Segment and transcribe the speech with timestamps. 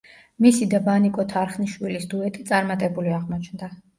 [0.43, 3.73] მისი და ვანიკო თარხნიშვილის დუეტი წარმატებული აღმოჩნდა.